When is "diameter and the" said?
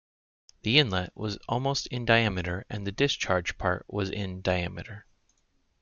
2.05-2.91